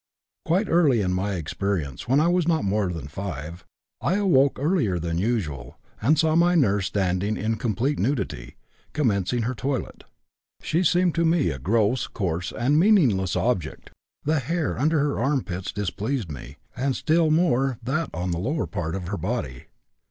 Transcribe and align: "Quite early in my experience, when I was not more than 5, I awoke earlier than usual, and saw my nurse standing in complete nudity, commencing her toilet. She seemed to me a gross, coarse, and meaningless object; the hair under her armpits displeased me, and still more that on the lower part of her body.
"Quite 0.45 0.67
early 0.67 1.01
in 1.01 1.13
my 1.13 1.35
experience, 1.35 2.07
when 2.07 2.19
I 2.19 2.27
was 2.27 2.47
not 2.47 2.63
more 2.65 2.91
than 2.91 3.07
5, 3.07 3.63
I 4.01 4.15
awoke 4.15 4.57
earlier 4.59 4.97
than 4.97 5.19
usual, 5.19 5.77
and 6.01 6.17
saw 6.17 6.33
my 6.33 6.55
nurse 6.55 6.87
standing 6.87 7.37
in 7.37 7.57
complete 7.57 7.99
nudity, 7.99 8.55
commencing 8.93 9.43
her 9.43 9.53
toilet. 9.53 10.05
She 10.63 10.83
seemed 10.83 11.13
to 11.13 11.23
me 11.23 11.51
a 11.51 11.59
gross, 11.59 12.07
coarse, 12.07 12.51
and 12.51 12.79
meaningless 12.79 13.35
object; 13.35 13.91
the 14.23 14.39
hair 14.39 14.75
under 14.75 14.97
her 14.97 15.19
armpits 15.19 15.71
displeased 15.71 16.31
me, 16.31 16.57
and 16.75 16.95
still 16.95 17.29
more 17.29 17.77
that 17.83 18.09
on 18.11 18.31
the 18.31 18.39
lower 18.39 18.65
part 18.65 18.95
of 18.95 19.09
her 19.09 19.17
body. 19.17 19.65